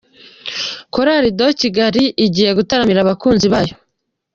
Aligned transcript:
Chorale 0.93 1.29
de 1.39 1.47
Kigali 1.59 2.03
igiye 2.25 2.51
gutaramira 2.59 2.99
abakunzi 3.01 3.47
bayo. 3.53 3.75